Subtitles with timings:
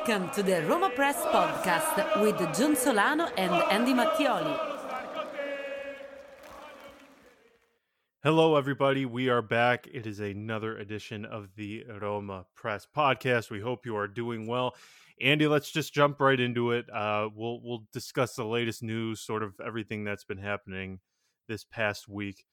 [0.00, 4.58] Welcome to the Roma Press Podcast with John Solano and Andy Mattioli.
[8.22, 9.04] Hello, everybody.
[9.04, 9.86] We are back.
[9.92, 13.50] It is another edition of the Roma Press Podcast.
[13.50, 14.74] We hope you are doing well.
[15.20, 16.88] Andy, let's just jump right into it.
[16.88, 21.00] Uh, we'll we'll discuss the latest news, sort of everything that's been happening
[21.46, 22.46] this past week.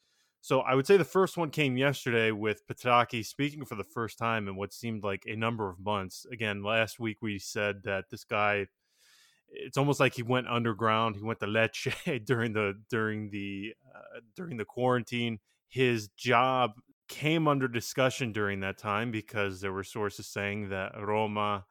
[0.47, 4.17] So I would say the first one came yesterday with Petrachi speaking for the first
[4.17, 6.25] time in what seemed like a number of months.
[6.31, 8.67] Again, last week we said that this guy
[9.49, 11.17] it's almost like he went underground.
[11.17, 15.39] He went to Lecce during the during the uh, during the quarantine.
[15.67, 16.75] His job
[17.09, 21.65] came under discussion during that time because there were sources saying that Roma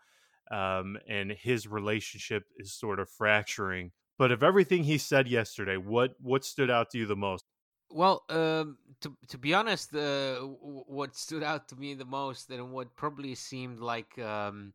[0.50, 3.92] um, and his relationship is sort of fracturing.
[4.18, 7.46] But of everything he said yesterday, what what stood out to you the most?
[7.90, 12.72] Well, um, to to be honest, uh, what stood out to me the most, and
[12.72, 14.72] what probably seemed like um,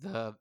[0.00, 0.36] the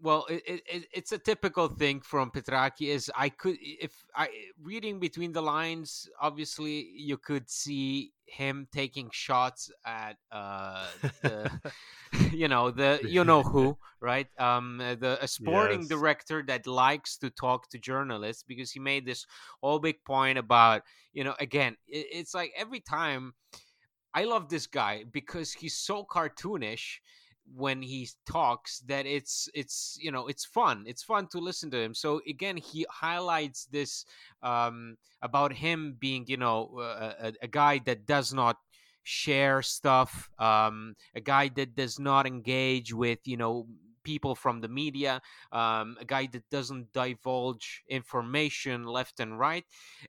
[0.00, 2.88] well, it, it, it's a typical thing from Petrachi.
[2.88, 4.28] Is I could if I
[4.62, 10.86] reading between the lines, obviously you could see him taking shots at uh,
[11.22, 11.50] the,
[12.32, 15.88] you know the you know who right um the a sporting yes.
[15.88, 19.26] director that likes to talk to journalists because he made this
[19.62, 23.34] whole big point about you know again it, it's like every time
[24.14, 26.98] I love this guy because he's so cartoonish
[27.54, 30.84] when he talks that it's it's you know it's fun.
[30.86, 31.94] It's fun to listen to him.
[31.94, 34.04] So again he highlights this
[34.42, 38.56] um about him being you know a, a guy that does not
[39.04, 43.66] share stuff um a guy that does not engage with you know
[44.08, 45.20] people from the media,
[45.52, 49.64] um, a guy that doesn't divulge information left and right.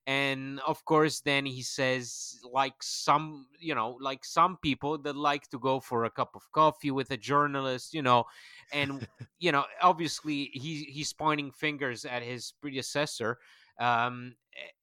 [0.08, 5.50] And of course, then he says, like some, you know, like some people that like
[5.50, 8.24] to go for a cup of coffee with a journalist, you know,
[8.72, 9.06] and,
[9.40, 13.38] you know, obviously he, he's pointing fingers at his predecessor
[13.82, 14.36] um,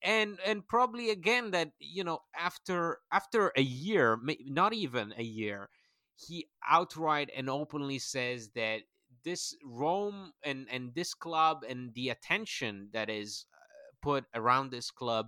[0.03, 5.69] and and probably again that you know after after a year not even a year
[6.16, 8.81] he outright and openly says that
[9.26, 13.59] this Rome and and this club and the attention that is uh,
[14.00, 15.26] put around this club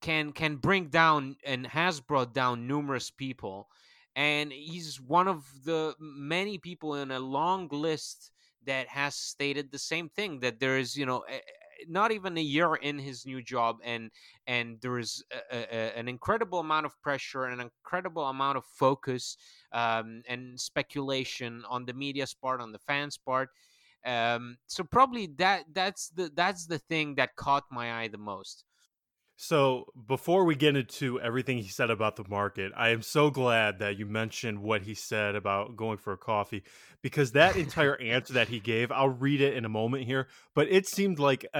[0.00, 3.68] can can bring down and has brought down numerous people.
[4.16, 8.32] And he's one of the many people in a long list
[8.66, 11.22] that has stated the same thing that there is you know
[11.88, 14.10] not even a year in his new job and
[14.46, 18.64] and there is a, a, an incredible amount of pressure and an incredible amount of
[18.64, 19.36] focus
[19.72, 23.50] um, and speculation on the media's part on the fans part.
[24.04, 28.64] Um, so probably that that's the that's the thing that caught my eye the most
[29.42, 33.78] so before we get into everything he said about the market, I am so glad
[33.78, 36.62] that you mentioned what he said about going for a coffee
[37.00, 40.68] because that entire answer that he gave, I'll read it in a moment here, but
[40.68, 41.58] it seemed like a,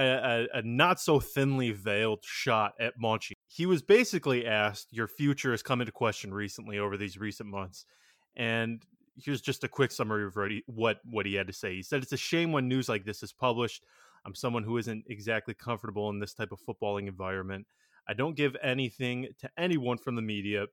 [0.53, 3.31] a, a not so thinly veiled shot at Monchi.
[3.47, 7.87] He was basically asked, "Your future has come into question recently over these recent months,"
[8.35, 8.83] and
[9.15, 10.37] here's just a quick summary of
[10.67, 11.77] what what he had to say.
[11.77, 13.83] He said, "It's a shame when news like this is published."
[14.25, 17.65] I'm someone who isn't exactly comfortable in this type of footballing environment.
[18.07, 20.65] I don't give anything to anyone from the media.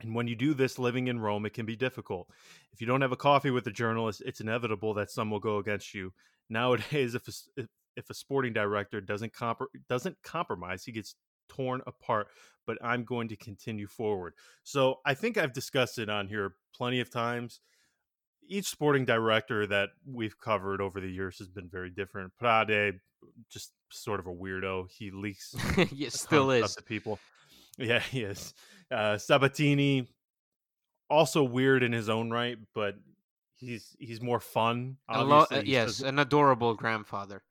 [0.00, 2.28] And when you do this living in Rome, it can be difficult.
[2.72, 5.58] If you don't have a coffee with a journalist, it's inevitable that some will go
[5.58, 6.12] against you.
[6.48, 7.62] Nowadays, if a,
[7.96, 11.14] if a sporting director doesn't comp- doesn't compromise, he gets
[11.48, 12.28] torn apart.
[12.66, 14.34] But I'm going to continue forward.
[14.62, 17.60] So I think I've discussed it on here plenty of times
[18.50, 22.32] each sporting director that we've covered over the years has been very different.
[22.42, 22.98] Pradè,
[23.48, 24.90] just sort of a weirdo.
[24.90, 25.54] He leaks.
[25.88, 27.18] he still is to people.
[27.78, 28.52] Yeah, he is.
[28.90, 30.06] Uh, Sabatini,
[31.08, 32.96] also weird in his own right, but
[33.54, 34.98] he's he's more fun.
[35.10, 37.42] Lo- uh, yes, says, an adorable grandfather.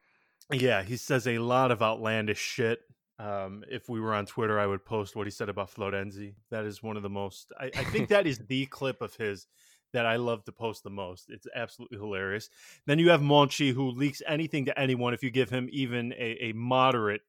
[0.52, 2.82] Yeah, he says a lot of outlandish shit.
[3.18, 6.36] Um, if we were on Twitter, I would post what he said about Florenzi.
[6.52, 7.52] That is one of the most.
[7.60, 9.48] I, I think that is the clip of his
[9.94, 11.30] that I love to post the most.
[11.30, 12.50] It's absolutely hilarious.
[12.86, 16.38] Then you have Monchi who leaks anything to anyone if you give him even a,
[16.50, 17.22] a moderate,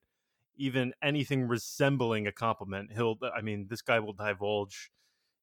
[0.57, 2.93] even anything resembling a compliment.
[2.93, 4.91] He'll, I mean, this guy will divulge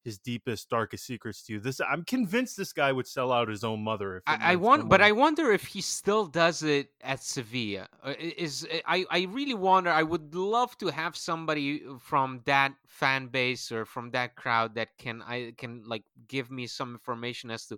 [0.08, 1.60] his deepest, darkest secrets to you.
[1.60, 4.22] This I'm convinced this guy would sell out his own mother.
[4.26, 7.88] I, I want, but I wonder if he still does it at Sevilla.
[8.02, 9.90] Uh, is I I really wonder.
[9.90, 14.96] I would love to have somebody from that fan base or from that crowd that
[14.98, 17.76] can I can like give me some information as to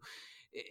[0.54, 0.62] eh,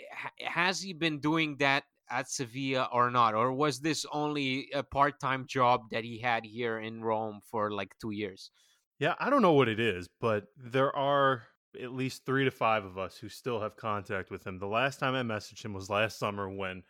[0.47, 5.19] has he been doing that at Sevilla or not, or was this only a part
[5.19, 8.51] time job that he had here in Rome for like two years?
[9.00, 11.44] Yeah, I don't know what it is, but there are
[11.81, 14.60] at least three to five of us who still have contact with him.
[14.60, 16.83] The last time I messaged him was last summer when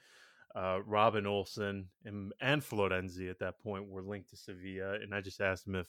[0.55, 5.21] uh, Robin Olsen and, and Florenzi at that point were linked to Sevilla, and I
[5.21, 5.87] just asked him if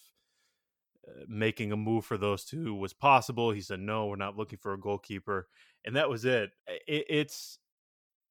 [1.08, 3.52] uh, making a move for those two was possible.
[3.52, 5.48] He said, "No, we're not looking for a goalkeeper,"
[5.84, 6.50] and that was it.
[6.86, 7.58] it it's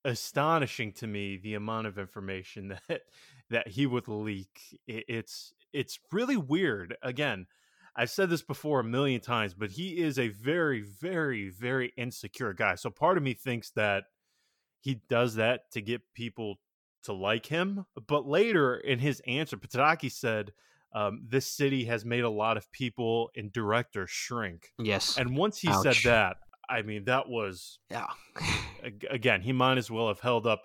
[0.05, 3.01] astonishing to me the amount of information that
[3.49, 4.79] that he would leak.
[4.87, 6.95] It, it's it's really weird.
[7.01, 7.47] Again,
[7.99, 12.53] I've said this before a million times, but he is a very, very, very insecure
[12.53, 12.75] guy.
[12.75, 14.05] So part of me thinks that
[14.79, 16.61] he does that to get people
[17.03, 17.85] to like him.
[18.07, 20.53] But later in his answer, Petrachi said,
[20.95, 24.69] um, this city has made a lot of people and directors shrink.
[24.81, 25.17] Yes.
[25.17, 25.83] And once he Ouch.
[25.83, 26.37] said that,
[26.69, 28.07] I mean, that was, Yeah.
[29.11, 30.61] again, he might as well have held up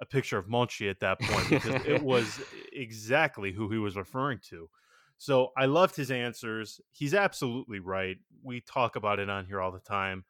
[0.00, 2.40] a picture of Monchi at that point because it was
[2.72, 4.70] exactly who he was referring to.
[5.18, 6.80] So I loved his answers.
[6.92, 8.16] He's absolutely right.
[8.42, 10.24] We talk about it on here all the time.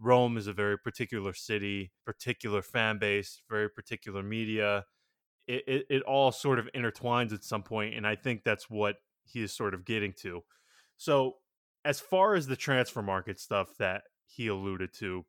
[0.00, 4.84] Rome is a very particular city, particular fan base, very particular media.
[5.46, 8.96] It, it, it all sort of intertwines at some point, and I think that's what
[9.24, 10.42] he is sort of getting to.
[10.96, 11.36] So,
[11.84, 15.24] as far as the transfer market stuff that he alluded to,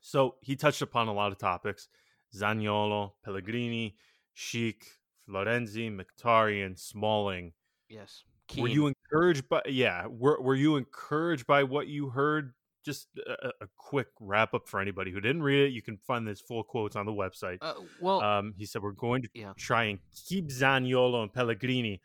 [0.00, 1.88] so he touched upon a lot of topics:
[2.34, 3.96] Zaniolo, Pellegrini,
[4.36, 4.82] Schick,
[5.26, 7.52] Florenzi, Mkhitaryan, Smalling.
[7.88, 8.24] Yes.
[8.56, 9.60] Were you encouraged by?
[9.66, 12.54] Yeah, were were you encouraged by what you heard?
[12.84, 15.72] Just a, a- a quick wrap up for anybody who didn't read it.
[15.72, 17.58] You can find this full quotes on the website.
[17.60, 19.52] Uh, well, Um, he said we're going to yeah.
[19.58, 22.00] try and keep Zaniolo and Pellegrini,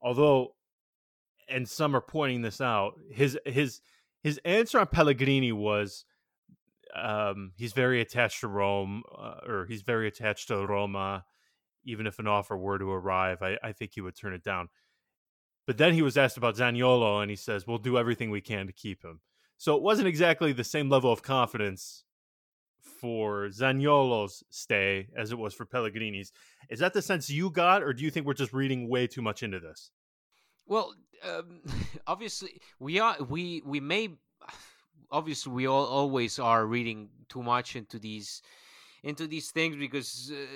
[0.00, 0.54] although,
[1.48, 2.94] and some are pointing this out.
[3.10, 3.80] His his
[4.22, 6.04] his answer on Pellegrini was,
[6.94, 11.24] um, he's very attached to Rome, uh, or he's very attached to Roma.
[11.84, 14.68] Even if an offer were to arrive, I, I think he would turn it down.
[15.68, 18.66] But then he was asked about Zaniolo, and he says, "We'll do everything we can
[18.68, 19.20] to keep him."
[19.58, 22.04] So it wasn't exactly the same level of confidence
[22.80, 26.32] for Zaniolo's stay as it was for Pellegrini's.
[26.70, 29.20] Is that the sense you got, or do you think we're just reading way too
[29.20, 29.90] much into this?
[30.64, 31.60] Well, um,
[32.06, 34.08] obviously we are we we may
[35.10, 38.40] obviously we all always are reading too much into these
[39.02, 40.46] into these things because uh,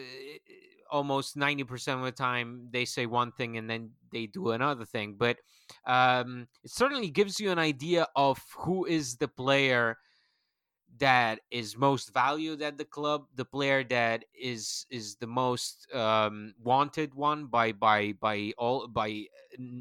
[0.93, 5.17] almost 90% of the time they say one thing and then they do another thing
[5.19, 5.39] but
[5.87, 9.97] um, it certainly gives you an idea of who is the player
[10.99, 16.55] that is most valued at the club the player that is is the most um,
[16.63, 19.25] wanted one by by by all by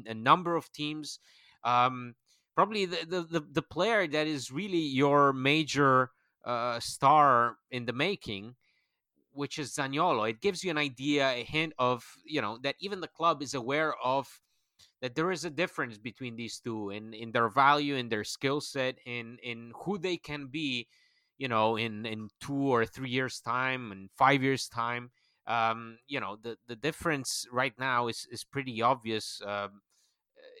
[0.06, 1.18] a number of teams.
[1.64, 2.14] Um,
[2.54, 6.10] probably the, the the the player that is really your major
[6.44, 8.54] uh, star in the making
[9.32, 10.28] which is Zaniolo.
[10.28, 13.54] It gives you an idea, a hint of, you know, that even the club is
[13.54, 14.40] aware of
[15.00, 18.60] that there is a difference between these two in, in their value, in their skill
[18.60, 20.86] set, in in who they can be,
[21.38, 25.10] you know, in, in two or three years' time and five years' time.
[25.46, 29.42] Um, you know, the, the difference right now is, is pretty obvious.
[29.44, 29.82] Um,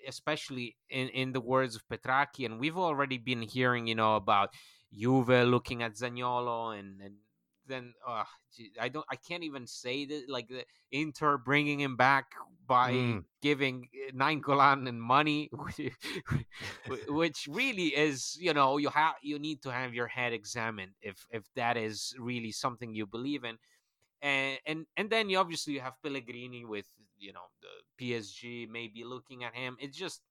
[0.06, 4.50] especially in, in the words of Petrachi, and we've already been hearing, you know, about
[4.92, 7.14] Juve looking at Zaniolo and, and
[7.66, 8.24] then uh,
[8.80, 12.26] I don't I can't even say that like the Inter bringing him back
[12.66, 13.24] by Mm.
[13.42, 15.50] giving Nainggolan and money,
[17.08, 21.26] which really is you know you have you need to have your head examined if
[21.30, 23.58] if that is really something you believe in,
[24.22, 26.86] and and and then you obviously you have Pellegrini with
[27.18, 29.76] you know the PSG maybe looking at him.
[29.80, 30.22] It's just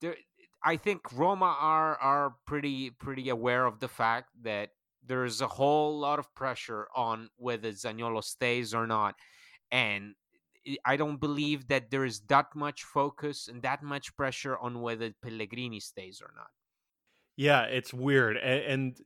[0.00, 0.16] there.
[0.64, 4.70] I think Roma are are pretty pretty aware of the fact that
[5.04, 9.14] there's a whole lot of pressure on whether Zaniolo stays or not,
[9.70, 10.14] and
[10.84, 15.12] I- don't believe that there is that much focus and that much pressure on whether
[15.22, 16.50] Pellegrini stays or not.
[17.36, 19.00] Yeah, it's weird, and and,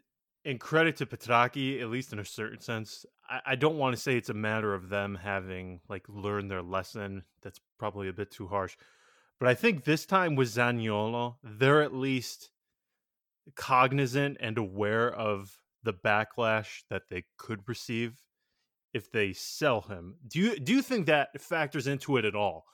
[0.44, 3.06] and credit to Petrachi, at least in a certain sense.
[3.28, 6.62] I, I don't want to say it's a matter of them having like learned their
[6.62, 7.24] lesson.
[7.42, 8.76] That's probably a bit too harsh,
[9.38, 12.50] but I think this time with Zaniolo, they're at least
[13.54, 18.20] cognizant and aware of the backlash that they could receive
[18.92, 20.16] if they sell him.
[20.28, 22.66] Do you do you think that factors into it at all?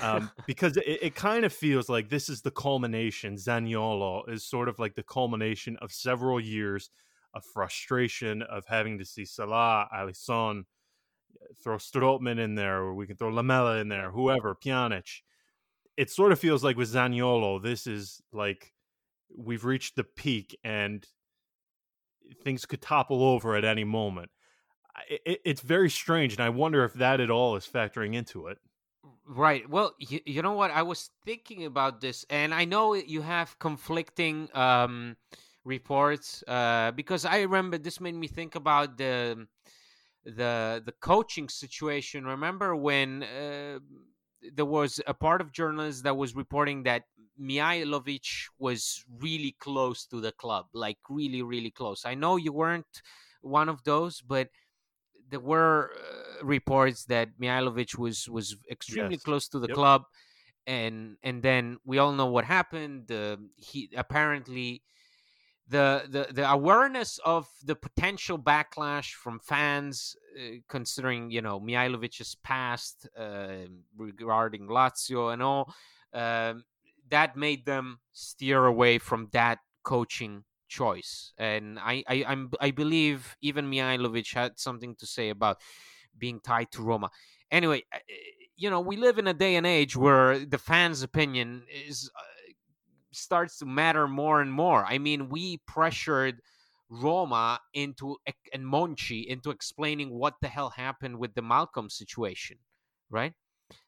[0.00, 3.36] um, because it, it kind of feels like this is the culmination.
[3.36, 6.90] Zaniolo is sort of like the culmination of several years
[7.34, 10.64] of frustration of having to see Salah, Alisson,
[11.62, 15.22] throw Strootman in there, or we can throw Lamela in there, whoever, Pjanic.
[15.96, 18.72] It sort of feels like with Zaniolo, this is like
[19.34, 21.06] we've reached the peak and
[22.44, 24.30] things could topple over at any moment.
[25.08, 28.58] It, it's very strange, and I wonder if that at all is factoring into it.
[29.26, 29.68] Right.
[29.68, 30.70] Well, you, you know what?
[30.70, 35.16] I was thinking about this, and I know you have conflicting um,
[35.64, 39.46] reports uh, because I remember this made me think about the
[40.24, 42.24] the the coaching situation.
[42.24, 43.78] Remember when uh,
[44.54, 47.04] there was a part of journalists that was reporting that
[47.40, 52.04] Mihajlovic was really close to the club, like really, really close.
[52.04, 53.02] I know you weren't
[53.40, 54.48] one of those, but
[55.30, 59.24] there were uh, reports that Mihajlovic was was extremely Yes.
[59.24, 59.76] close to the Yep.
[59.76, 60.02] club,
[60.66, 63.10] and and then we all know what happened.
[63.10, 64.82] Uh, he apparently
[65.68, 72.34] the, the the awareness of the potential backlash from fans, uh, considering you know Mihajlovic's
[72.36, 75.74] past uh, regarding Lazio and all,
[76.12, 76.64] um,
[77.12, 81.32] that made them steer away from that coaching choice.
[81.38, 85.58] And I I I'm, I believe even Mihajlovic had something to say about
[86.18, 87.10] being tied to Roma.
[87.50, 87.98] Anyway, uh,
[88.56, 92.10] you know we live in a day and age where the fans' opinion is.
[92.18, 92.22] Uh,
[93.14, 94.84] starts to matter more and more.
[94.86, 96.40] I mean, we pressured
[96.88, 98.16] Roma into
[98.52, 102.58] and Monchi into explaining what the hell happened with the Malcolm situation,
[103.10, 103.34] right?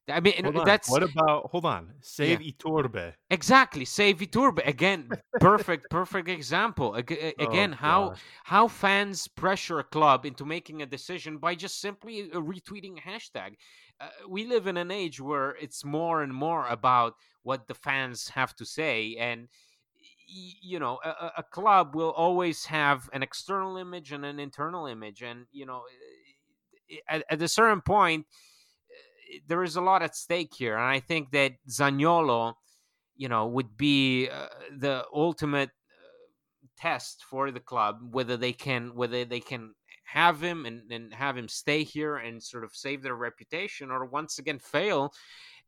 [0.09, 0.65] I mean, Hold on.
[0.67, 1.95] that's what about hold on?
[2.03, 3.15] Save Iturbe.
[3.31, 5.09] exactly save Iturbe again.
[5.41, 6.95] Perfect, perfect example.
[6.95, 8.21] Again, Oh, how gosh.
[8.45, 13.01] how fans pressure a club into making a decision by just simply uh, retweeting a
[13.01, 13.55] hashtag.
[14.01, 18.29] Uh, we live in an age where it's more and more about what the fans
[18.29, 19.49] have to say, and
[20.27, 25.23] you know, a, a- club will always have an external image and an internal image,
[25.23, 25.83] and you know,
[27.09, 28.27] at, at a certain point,
[29.47, 32.55] there is a lot at stake here, and I think that Zaniolo,
[33.17, 38.95] you know, would be uh, the ultimate uh, test for the club whether they can
[38.95, 43.03] whether they can have him and, and have him stay here and sort of save
[43.03, 45.13] their reputation or once again fail.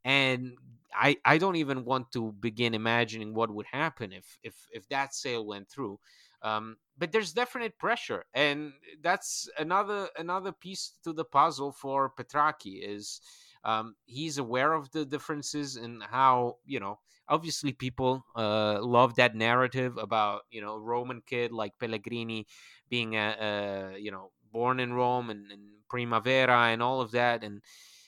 [0.04, 0.52] And
[0.94, 5.14] I, I don't even want to begin imagining what would happen if if if that
[5.14, 5.98] sale went through.
[6.42, 8.72] Um, but there's definite pressure and
[9.02, 13.20] that's another another piece to the puzzle for Petrachi is
[13.66, 19.35] um, he's aware of the differences and how you know obviously people uh, love that
[19.35, 22.46] narrative about you know Roman kid like Pellegrini
[22.88, 27.42] being a, a you know born in Rome and, and Primavera and all of that
[27.42, 27.61] and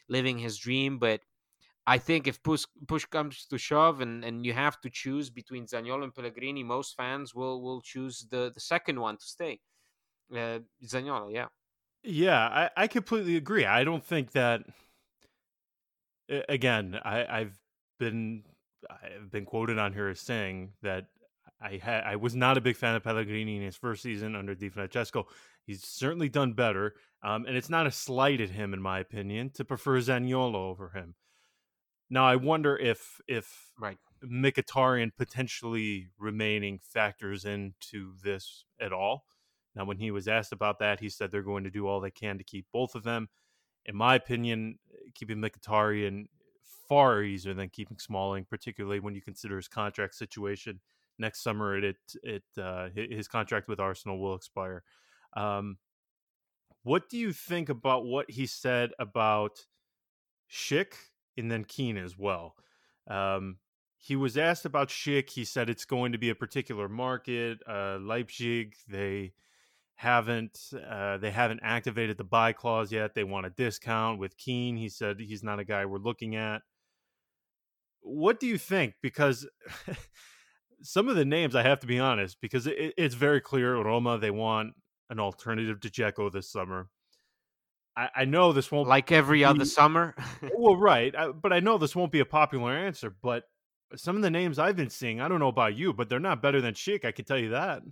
[0.09, 0.99] living his dream.
[0.99, 1.21] But
[1.87, 5.67] I think if push push comes to shove and, and you have to choose between
[5.67, 9.59] Zaniolo and Pellegrini, most fans will will choose the the second one to stay.
[10.33, 11.47] Uh, Zaniolo, yeah.
[12.05, 13.65] Yeah, I, I completely agree.
[13.65, 14.63] I don't think that.
[16.49, 17.59] Again, I, I've
[17.99, 18.45] been
[18.91, 21.07] I've been quoted on here as saying that
[21.61, 24.55] I had I was not a big fan of Pellegrini in his first season under
[24.55, 25.27] Di Francesco.
[25.67, 29.51] He's certainly done better, um, and it's not a slight at him, in my opinion,
[29.51, 31.15] to prefer Zaniolo over him.
[32.11, 33.99] Now, I wonder if if Right.
[34.25, 39.25] Mkhitaryan potentially remaining factors into this at all.
[39.75, 42.11] Now, when he was asked about that, he said they're going to do all they
[42.11, 43.29] can to keep both of them.
[43.85, 44.79] In my opinion,
[45.15, 46.27] keeping Mkhitaryan
[46.89, 50.81] far easier than keeping Smalling, particularly when you consider his contract situation.
[51.19, 54.83] Next summer, it it, uh, his contract with Arsenal will expire.
[55.37, 55.79] Um,
[56.83, 59.67] what do you think about what he said about
[60.51, 60.95] Schick
[61.37, 62.55] and then Kean as well?
[63.09, 63.59] Um,
[63.97, 65.31] he was asked about Schick.
[65.31, 67.59] He said it's going to be a particular market.
[67.69, 69.33] Uh, Leipzig, they
[69.99, 73.17] haven't uh, they haven't activated the buy clause yet.
[73.17, 74.77] They want a discount with Kean.
[74.77, 76.63] He said he's not a guy we're looking at.
[78.01, 78.95] What do you think?
[79.03, 79.45] Because
[80.83, 84.19] some of the names, I have to be honest, because it, it's very clear Roma
[84.19, 84.75] they want
[85.11, 86.89] an alternative to Dzeko this summer.
[87.97, 90.15] I, I know this won't Like every other summer.
[90.57, 93.13] well, right, I, but I know this won't be a popular answer.
[93.21, 93.49] But
[93.97, 96.41] some of the names I've been seeing, I don't know about you, but they're not
[96.41, 97.05] better than Schick.
[97.05, 97.83] I can tell you that.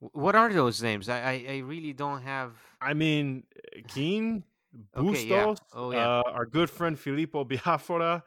[0.00, 1.08] What are those names?
[1.08, 2.52] I, I, I really don't have.
[2.80, 3.44] I mean,
[3.88, 4.44] Kean,
[4.94, 5.54] Bustos, Okay, yeah.
[5.74, 5.98] Oh, yeah.
[6.18, 8.22] uh, our good friend Filippo Biafora.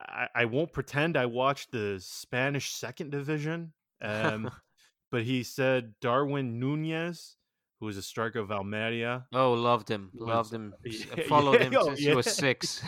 [0.00, 4.50] I, I won't pretend I watched the Spanish second division, um,
[5.10, 7.36] but he said Darwin Nunez,
[7.78, 9.26] who is a striker of Almeria.
[9.32, 10.10] Oh, loved him.
[10.14, 10.74] was- Loved him.
[10.84, 12.82] Yeah, Followed him oh, since he was six.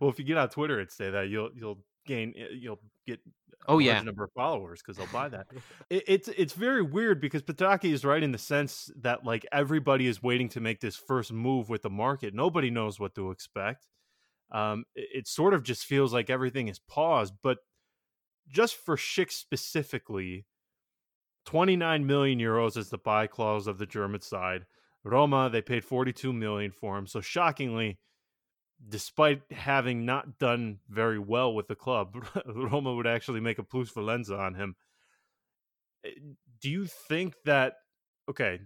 [0.00, 1.78] well, if you get on Twitter and say that, you'll you'll
[2.08, 3.20] gain eh, you'll get
[3.68, 4.00] a Oh, yeah.
[4.00, 5.46] number of followers because they'll buy that.
[5.90, 10.06] it, it's it's very weird because Petrachi is right in the sense that like everybody
[10.06, 12.34] is waiting to make this first move with the market.
[12.34, 13.86] Nobody knows what to expect.
[14.50, 17.34] Um, it, it sort of just feels like everything is paused.
[17.42, 17.58] But
[18.48, 20.46] just for Schick specifically,
[21.46, 24.64] 29 million euros is the buy clause of the German side.
[25.04, 27.06] Roma, they paid 42 million for him.
[27.06, 27.98] So shockingly,
[28.86, 33.90] despite having not done very well with the club, Roma would actually make a plus
[33.90, 34.76] valenza on him.
[36.60, 37.74] do you think that
[38.28, 38.60] okay,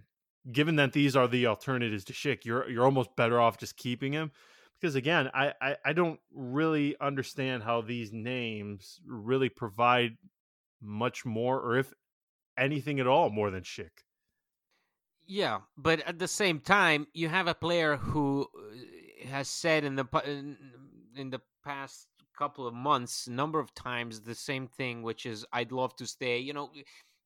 [0.51, 4.13] given that these are the alternatives to Schick, you're you're almost better off just keeping
[4.13, 4.31] him?
[4.79, 10.17] Because again, I, I, I don't really understand how these names really provide
[10.81, 11.93] much more, or if
[12.57, 14.03] anything at all, more than Schick.
[15.25, 18.75] Yeah, but at the same time, you have a player who uh,
[19.25, 20.05] has said in the
[21.15, 25.45] in the past couple of months, a number of times, the same thing, which is
[25.53, 26.39] I'd love to stay.
[26.39, 26.71] You know,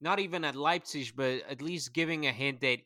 [0.01, 2.79] not even at Leipzig, but at least giving a hint that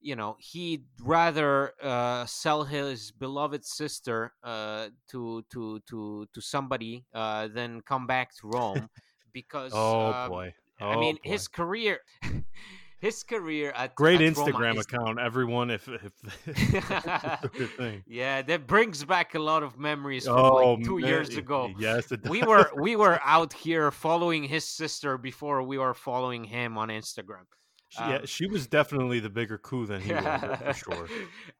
[0.00, 7.04] you know he'd rather uh, sell his beloved sister uh, to to to to somebody
[7.14, 8.88] uh, than come back to Rome
[9.32, 11.30] because oh um, boy oh, I mean boy.
[11.30, 12.00] his career
[13.06, 15.18] his career at great at Instagram Roma is- account.
[15.28, 16.12] Everyone, if if
[17.76, 18.02] thing.
[18.06, 21.60] yeah, that brings back a lot of memories from Oh, like two man, years ago.
[21.78, 26.44] Yes, it We were we were out here following his sister before we were following
[26.44, 27.46] him on Instagram.
[27.90, 31.06] She- yeah, um, she was definitely the bigger coup than he was for sure.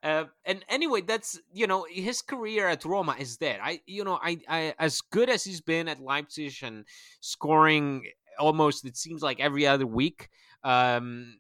[0.02, 3.58] Uh, and anyway, that's you know his career at Roma is dead.
[3.62, 6.84] I you know I, I as good as he's been at Leipzig and
[7.20, 8.04] scoring
[8.38, 10.28] almost it seems like every other week.
[10.64, 11.38] Um,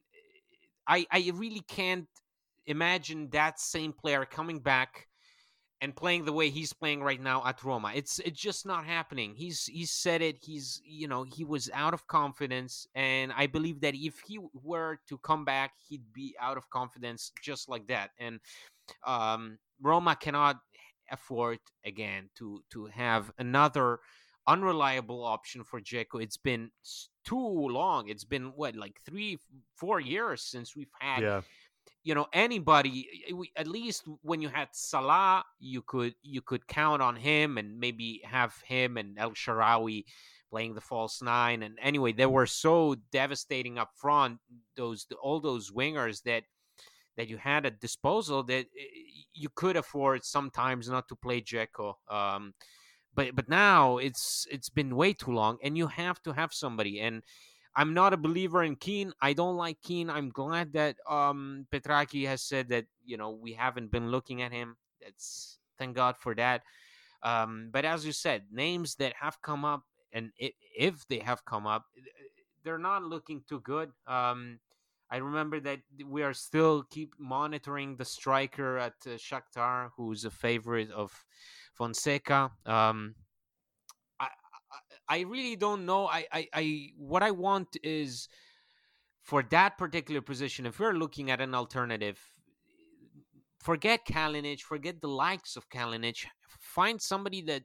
[0.86, 2.08] I I really can't
[2.66, 5.08] imagine that same player coming back
[5.80, 7.92] and playing the way he's playing right now at Roma.
[7.94, 9.34] It's it's just not happening.
[9.34, 10.38] He's he said it.
[10.40, 14.98] He's you know he was out of confidence, and I believe that if he were
[15.08, 18.10] to come back, he'd be out of confidence just like that.
[18.18, 18.40] And
[19.06, 20.56] um, Roma cannot
[21.10, 24.00] afford again to to have another
[24.46, 26.22] unreliable option for Dzeko.
[26.22, 26.70] It's been
[27.24, 28.08] too long.
[28.08, 29.38] It's been what like three,
[29.76, 31.40] four years since we've had Yeah,
[32.02, 37.00] you know anybody we- at least when you had Salah you could you could count
[37.02, 40.04] on him and maybe have him and El Shaarawy
[40.50, 44.38] playing the false nine and anyway they were so devastating up front
[44.76, 46.44] those all those wingers that
[47.16, 48.84] that you had at disposal that eh,
[49.32, 52.52] you could afford sometimes not to play Dzeko um
[53.14, 57.00] but but now it's it's been way too long and you have to have somebody
[57.00, 57.22] and
[57.76, 59.12] I'm not a believer in Kean.
[59.20, 60.08] I don't like Kean.
[60.08, 64.52] I'm glad that um, Petrachi has said that you know we haven't been looking at
[64.52, 64.76] him.
[65.02, 66.62] That's thank God for that.
[67.22, 71.44] Um, but as you said, names that have come up, and i if they have
[71.44, 71.86] come up,
[72.62, 73.90] they're not looking too good.
[74.06, 74.60] Um,
[75.10, 80.30] I remember that we are still keep monitoring the striker at uh, Shakhtar, who's a
[80.30, 81.24] favorite of
[81.74, 82.50] Fonseca.
[82.66, 83.14] Um,
[84.18, 84.26] I,
[85.08, 86.06] I I really don't know.
[86.06, 88.28] I, I, I what I want is
[89.22, 90.66] for that particular position.
[90.66, 92.18] If we're looking at an alternative,
[93.58, 96.24] forget Kalinic, forget the likes of Kalinic.
[96.60, 97.62] Find somebody that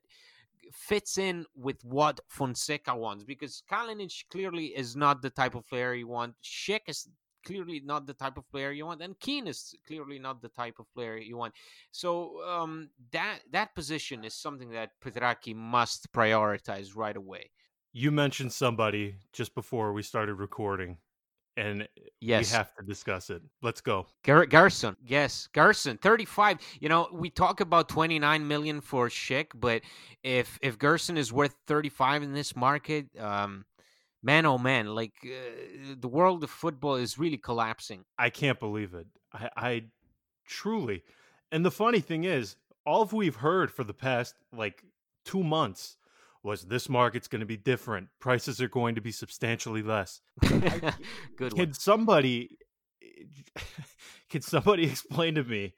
[0.73, 5.93] fits in with what Fonseca wants because Kalinic clearly is not the type of player
[5.93, 6.35] you want.
[6.43, 7.07] Schick is
[7.49, 10.77] clearly not the type of player you want, and Kean is clearly not the type
[10.79, 11.53] of player you want.
[11.91, 12.09] So
[12.55, 17.45] um, that that position is something that Petrachi must prioritize right away.
[18.05, 20.97] you mentioned somebody just before we started recording,
[21.57, 21.87] and
[22.21, 23.41] Yes, we have to discuss it.
[23.67, 24.05] Let's go.
[24.23, 24.95] Gar- Gerson.
[25.17, 25.97] Yes, Gerson.
[25.97, 26.55] Thirty-five.
[26.83, 29.81] You know, we talk about twenty-nine million for Schick, but
[30.23, 33.65] if if Gerson is worth thirty-five in this market, um,
[34.21, 38.05] man, oh man, like uh, the world of football is really collapsing.
[38.17, 39.07] I can't believe it.
[39.33, 39.83] I, I
[40.47, 41.03] truly.
[41.51, 42.55] And the funny thing is,
[42.85, 44.83] all of we've heard for the past like
[45.25, 45.97] two months
[46.43, 48.07] was this market's going to be different.
[48.19, 50.21] Prices are going to be substantially less.
[50.41, 50.93] Good
[51.39, 51.51] one.
[51.55, 52.57] Can somebody
[54.29, 55.73] can somebody explain to me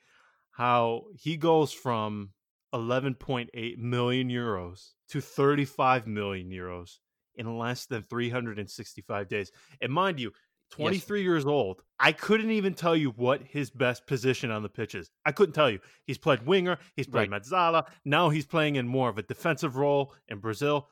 [0.52, 2.32] how he goes from
[2.74, 6.98] 11.8 million euros to 35 million euros
[7.36, 9.52] in less than 365 days?
[9.82, 10.32] And mind you,
[10.72, 11.82] 23 years old.
[12.00, 15.12] I couldn't even tell you what his best position on the pitch is.
[15.26, 15.80] I couldn't tell you.
[16.06, 17.88] He's played winger, he's played Mezzala.
[18.06, 20.88] Now he's playing in more of a defensive role in Brazil.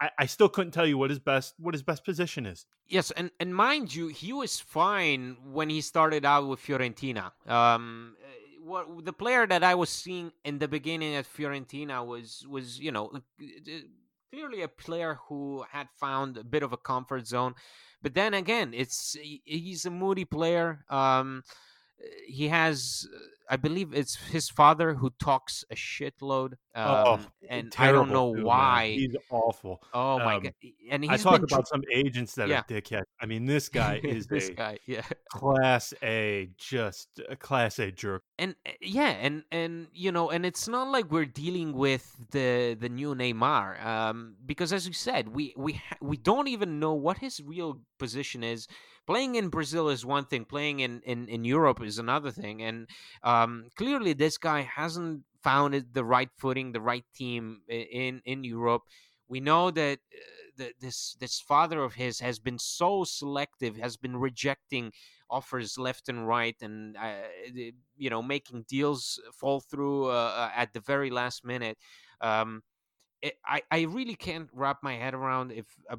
[0.00, 2.66] I, I still couldn't tell you what his best what his best position is.
[2.88, 7.30] Yes, and and mind you, he was fine when he started out with Fiorentina.
[7.46, 12.44] Um, uh, what the player that I was seeing in the beginning at Fiorentina was
[12.48, 13.12] was you know
[14.32, 17.54] clearly a player who had found a bit of a comfort zone,
[18.02, 20.84] but then again, it's he's a moody player.
[20.88, 21.42] Um,
[22.26, 23.18] he has, uh,
[23.50, 26.54] I believe, it's his father who talks a shitload.
[26.74, 28.44] Oh, um, and I don't know man.
[28.44, 28.88] why.
[28.90, 29.82] He's awful.
[29.92, 30.54] Oh my Um, god!
[30.90, 32.60] And I he's talk been tr- about some agents that yeah.
[32.60, 33.04] are dickheads.
[33.20, 35.02] I mean, this guy is this a guy, yeah.
[35.30, 38.22] class A, just a class A jerk.
[38.38, 42.76] and uh, yeah and and you know and it's not like we're dealing with the
[42.78, 46.94] the new Neymar um because as you said we we ha- we don't even know
[46.94, 48.68] what his real position is
[49.06, 52.86] playing in Brazil is one thing playing in in, in Europe is another thing and
[53.42, 58.82] um clearly this guy hasn't found the right footing the right team in in Europe.
[59.28, 60.18] We know that uh,
[60.58, 64.92] that this this father of his has been so selective has been rejecting
[65.30, 67.28] offers left and right and uh,
[67.96, 71.78] you know making deals fall through uh, uh, at the very last minute.
[72.20, 72.62] Um
[73.20, 75.96] it, I, I really can't wrap my head around if uh,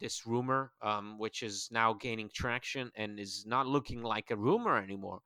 [0.00, 4.76] this rumor um which is now gaining traction and is not looking like a rumor
[4.76, 5.20] anymore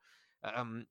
[0.55, 0.87] um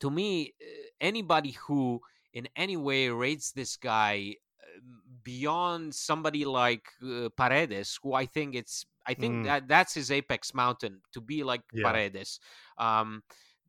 [0.00, 0.64] to me uh,
[1.00, 2.00] anybody who
[2.32, 4.80] in any way rates this guy uh,
[5.22, 9.44] beyond somebody like uh, Paredes, who I think it's I think Mm.
[9.44, 11.82] that that's his apex mountain to be like Yeah.
[11.84, 12.40] Paredes.
[12.78, 13.22] Um,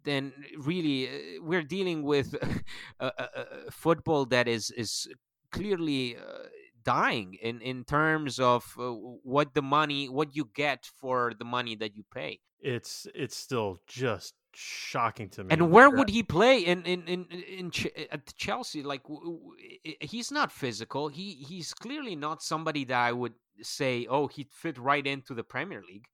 [0.04, 2.36] then really uh, we're dealing with
[3.00, 3.28] a, a,
[3.68, 5.08] a football that is is
[5.52, 6.48] clearly uh,
[6.84, 8.92] dying in in terms of uh,
[9.24, 12.40] what the money what you get for the money that you pay.
[12.62, 15.50] It's it's still just shocking to me.
[15.52, 18.84] And where would he play in in in, in Ch- at Chelsea?
[18.84, 21.08] Like w- w- he's not physical.
[21.08, 25.44] He he's clearly not somebody that I would say, oh, he'd fit right into the
[25.44, 26.08] Premier League.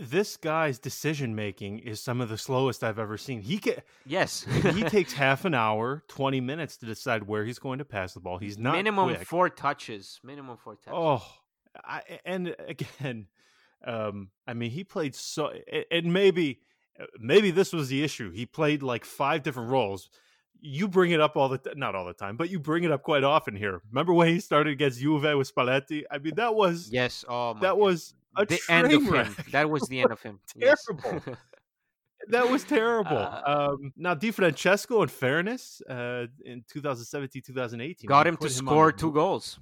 [0.00, 3.40] This guy's decision making is some of the slowest I've ever seen.
[3.40, 4.44] He can Yes,
[4.74, 8.20] he takes half an hour, twenty minutes to decide where he's going to pass the
[8.20, 8.38] ball.
[8.38, 9.26] He's not minimum quick.
[9.26, 10.20] four touches.
[10.22, 10.92] Minimum four touches.
[10.92, 11.22] Oh,
[11.84, 13.26] I, and again,
[13.84, 15.52] um, I mean, he played so,
[15.90, 16.60] and maybe,
[16.98, 18.30] uh, maybe this was the issue.
[18.30, 20.08] He played like five different roles.
[20.60, 23.02] You bring it up all the, not all the time, but you bring it up
[23.02, 23.82] quite often here.
[23.90, 26.04] Remember when he started against Juve with Spalletti?
[26.10, 27.24] I mean, that was yes.
[27.28, 27.78] Oh, my that God.
[27.78, 29.36] was a the end of him.
[29.52, 30.40] That was the end of him.
[30.56, 30.84] Yes.
[31.02, 31.36] Terrible.
[32.28, 33.18] That was terrible.
[33.18, 38.50] Uh, um, now, Di Francesco, in fairness, uh, in 2017, 2018, Got him to on
[38.50, 39.58] score two goals.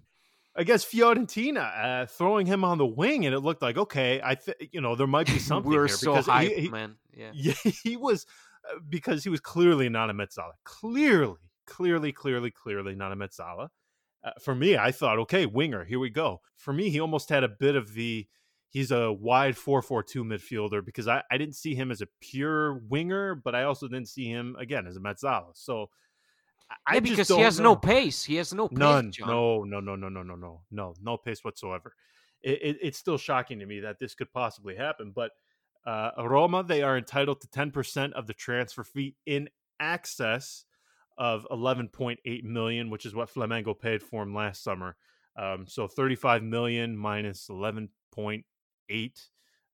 [0.54, 4.20] against Fiorentina, uh, throwing him on the wing, and it looked like okay.
[4.22, 6.94] I think you know there might be something we were so because he- he, man.
[7.12, 7.30] Yeah.
[7.34, 8.26] yeah, he was
[8.70, 10.52] uh, because he was clearly not a Mezzala.
[10.62, 13.70] Clearly, clearly, clearly, clearly not a Mezzala.
[14.24, 16.40] Uh, for me, I thought, okay, winger, here we go.
[16.56, 18.28] For me, he almost had a bit of the
[18.72, 23.34] he's a wide 4-4-2 midfielder because I, I didn't see him as a pure winger,
[23.34, 25.50] but I also didn't see him again as a Mezzala.
[25.52, 25.90] So
[26.86, 27.64] I, Yeah, just because he has know.
[27.64, 28.24] no pace.
[28.24, 28.78] He has no pace.
[28.78, 29.12] None.
[29.12, 29.28] John.
[29.28, 31.94] No, no, no, no, no, no, no, no, no pace whatsoever.
[32.42, 35.12] It, it, it's still shocking to me that this could possibly happen.
[35.14, 35.32] But
[35.86, 40.64] uh, Roma, they are entitled to 10% of the transfer fee in excess
[41.18, 44.96] of 11.8 million, which is what Flamengo paid for him last summer.
[45.36, 47.48] Um, so 35 million minus
[48.90, 49.28] 11.8.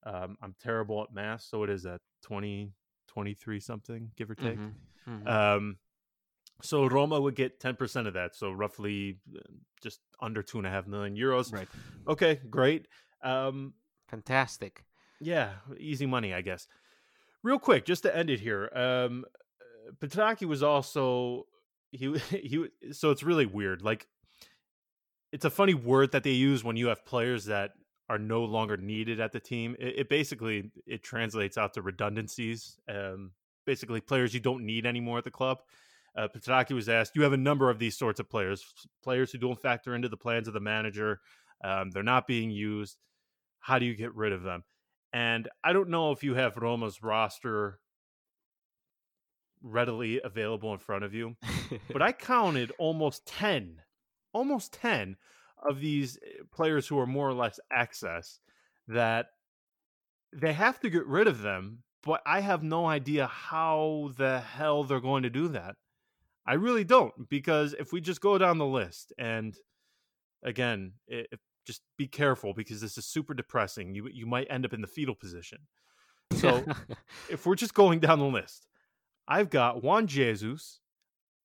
[0.05, 2.71] Um, I'm terrible at math, so it is at 20,
[3.07, 4.57] 23 something, give or take.
[4.57, 4.73] Mhm,
[5.07, 5.27] mhm.
[5.27, 5.77] Um,
[6.61, 8.35] so Roma would get 10% of that.
[8.35, 9.39] So roughly uh,
[9.81, 11.51] just under two and a half million euros.
[11.53, 11.67] right.
[12.07, 12.87] Okay, great.
[13.23, 13.73] Um,
[14.09, 14.83] Fantastic.
[15.19, 16.67] yeah, easy money, I guess.
[17.43, 18.69] Real quick, just to end it here.
[18.73, 19.25] Um,
[19.61, 21.45] uh, Petrachi was also
[21.91, 22.67] he he.
[22.91, 23.81] So it's really weird.
[23.81, 24.07] Like,
[25.31, 27.71] it's a funny word that they use when you have players that
[28.09, 29.75] are no longer needed at the team.
[29.79, 32.77] It, it basically it translates out to redundancies.
[32.89, 33.31] Um,
[33.65, 35.59] basically, players you don't need anymore at the club.
[36.17, 38.65] Uh, Petrachi was asked, "You have a number of these sorts of players,
[39.03, 41.21] players who don't factor into the plans of the manager.
[41.63, 42.97] Um, they're not being used.
[43.59, 44.63] How do you get rid of them?"
[45.13, 47.79] And I don't know if you have Roma's roster
[49.61, 51.35] readily available in front of you,
[51.91, 53.81] but I counted almost 10,
[54.33, 55.17] almost 10
[55.67, 58.39] of these eh, players who are more or less access
[58.87, 59.27] that
[60.33, 64.83] they have to get rid of them, but I have no idea how the hell
[64.83, 65.75] they're going to do that.
[66.45, 69.55] I really don't because if we just go down the list and
[70.43, 73.93] again, i if, just be careful because this is super depressing.
[73.93, 75.59] You you might end up in the fetal position.
[76.33, 76.65] So
[77.29, 78.65] if we're just going down the list,
[79.27, 80.79] I've got Juan Jesus.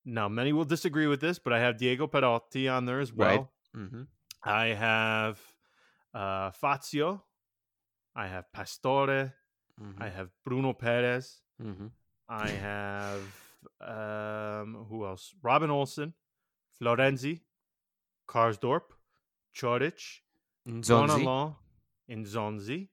[0.06, 3.28] Now, many will disagree with this, but I have Diego Perotti on there as well.
[3.28, 3.46] Right.
[3.74, 4.02] Hmm
[4.42, 5.38] I have
[6.14, 7.24] uh, Fazio.
[8.14, 9.32] I have Pastore.
[9.78, 11.40] hmm I have Bruno Peres.
[11.60, 11.88] hmm
[12.28, 13.34] I have
[13.80, 15.34] um, who else?
[15.42, 16.14] Robin Olsen,
[16.80, 17.40] Florenzi,
[18.28, 18.92] Karsdorp,
[19.54, 20.20] Coric,
[20.68, 21.56] Nzonzi Gonalons,
[22.08, 22.88] and Nzonzi,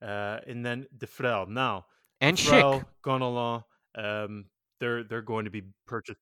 [0.00, 1.48] uh, and then Defrel.
[1.48, 1.86] Now,
[2.20, 2.84] and Frel, Schick.
[3.04, 3.64] Gonalons,
[3.96, 4.46] um,
[4.80, 6.20] they're they're going to be purchased,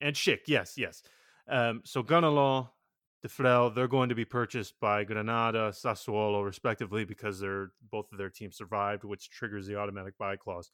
[0.00, 1.02] and Schick, yes, yes.
[1.48, 2.70] Um, so Gunnar
[3.24, 8.30] Defrel, they're going to be purchased by Granada, Sassuolo, respectively, because they're both of their
[8.30, 10.70] teams survived, which triggers the automatic buy clause.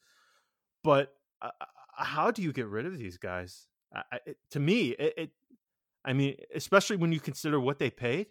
[0.83, 3.69] But uh, uh how do you get rid of these guys?
[3.95, 5.31] I, it, to me, it, it,
[6.05, 8.27] I mean, especially when you consider what they paid,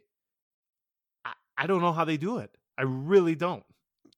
[1.24, 2.58] I, I don't know how they do it.
[2.78, 3.64] I really don't.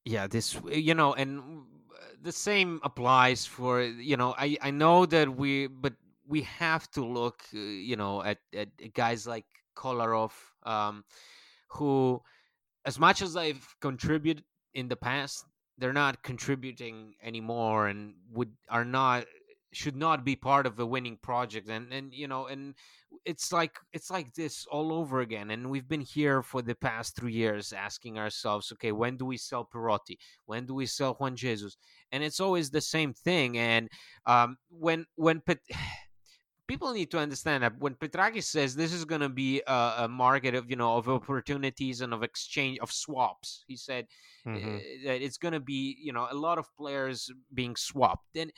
[0.06, 4.36] Yeah, this you know, and uh, the same applies for you know.
[4.38, 5.94] I I know that we, but
[6.28, 10.32] we have to look, uh, you know, at at guys like Kolarov,
[10.64, 11.04] um,
[11.70, 12.22] who,
[12.86, 15.46] as much as they've contributed in the past,
[15.78, 19.26] they're not contributing anymore, and would are not
[19.72, 21.70] should not be part of a winning project.
[21.70, 22.76] And and you know and
[23.26, 25.52] it's like it's like this all over again.
[25.52, 29.38] And we've been here for the past three years asking ourselves okay when do we
[29.38, 31.78] sell Perotti when do we sell Juan Jesus?
[32.12, 33.58] And it's always the same thing.
[33.58, 33.90] And
[34.26, 35.42] um, when when
[36.68, 40.08] people need to understand that when Petrachi says this is going to be a, a,
[40.08, 44.08] market of you know of opportunities and of exchange of swaps, he said
[44.48, 44.76] mm-hmm.
[44.76, 48.36] uh, that it's going to be you know a lot of players being swapped.
[48.36, 48.52] And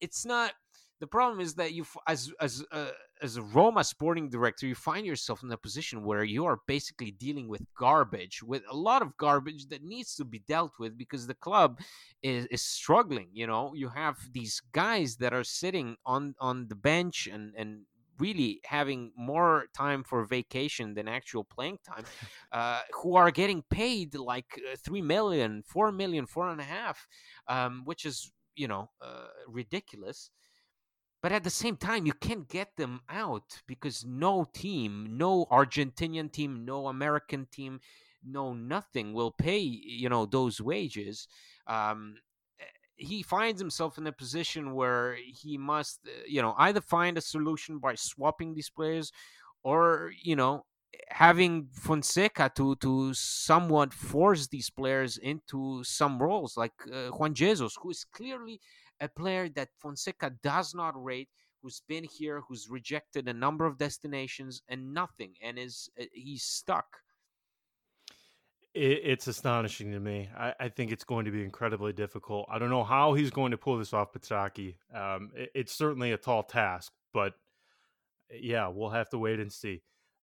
[0.00, 0.52] it's not
[1.00, 2.90] the problem is that you as as uh,
[3.24, 7.10] as a Roma sporting director, you find yourself in a position where you are basically
[7.10, 11.26] dealing with garbage, with a lot of garbage that needs to be dealt with because
[11.26, 11.80] the club
[12.22, 13.28] is, is struggling.
[13.32, 17.86] You know, you have these guys that are sitting on on the bench and and
[18.18, 22.04] really having more time for vacation than actual playing time,
[22.52, 27.08] uh, who are getting paid like uh, three million, four million, four and a half,
[27.48, 30.30] um, which is you know uh, ridiculous.
[31.24, 36.30] But at the same time, you can't get them out because no team, no Argentinian
[36.30, 37.80] team, no American team,
[38.22, 41.26] no nothing will pay you know those wages.
[41.66, 42.16] Um,
[42.60, 42.64] eh,
[42.96, 47.22] he finds himself in a position where he must, eh, you know, either find a
[47.22, 49.10] solution by swapping these players,
[49.62, 50.66] or you know,
[51.08, 57.78] having Fonseca to to somewhat force these players into some roles, like uh, Juan Jesus,
[57.80, 58.60] who is clearly
[59.00, 61.28] a player that Fonseca does not rate,
[61.62, 66.44] who's been here, who's rejected a number of destinations and nothing, and is uh, he's
[66.44, 66.86] stuck.
[68.74, 70.28] It, it's astonishing to me.
[70.36, 72.46] I, I, think it's going to be incredibly difficult.
[72.50, 74.74] I don't know how he's going to pull this off, Petrachi.
[74.94, 77.34] Um, it, it's certainly a tall task, but
[78.30, 79.82] yeah, we'll have to wait and see.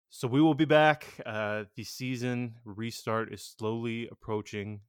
[0.09, 1.07] So we will be back.
[1.25, 4.81] Uh, the season restart is slowly approaching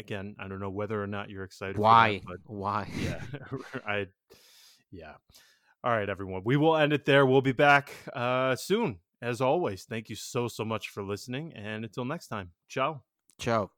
[0.00, 1.78] again, I don't know whether or not you're excited.
[1.78, 2.20] Why?
[2.26, 2.90] That, Why?
[2.98, 3.20] Yeah,
[3.86, 4.06] I.
[4.90, 5.12] Yeah.
[5.84, 6.42] All right, everyone.
[6.44, 7.24] We will end it there.
[7.24, 9.84] We'll be back uh, soon, as always.
[9.84, 13.02] Thank you so so much for listening, and until next time, ciao.
[13.38, 13.70] Ciao.